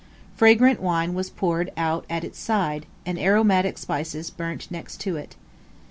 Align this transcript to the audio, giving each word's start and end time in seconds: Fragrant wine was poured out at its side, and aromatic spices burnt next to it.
Fragrant 0.35 0.79
wine 0.81 1.13
was 1.13 1.29
poured 1.29 1.71
out 1.77 2.05
at 2.09 2.23
its 2.23 2.39
side, 2.39 2.87
and 3.05 3.19
aromatic 3.19 3.77
spices 3.77 4.31
burnt 4.31 4.71
next 4.71 4.99
to 5.01 5.15
it. 5.15 5.35